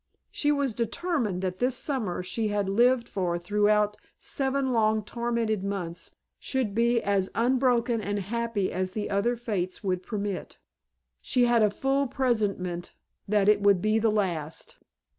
[0.31, 6.15] She was determined that this summer she had lived for throughout seven long tormented months
[6.39, 10.57] should be as unbroken and happy as the other fates would permit.
[11.21, 12.95] She had a full presentiment
[13.27, 14.79] that it would be the last.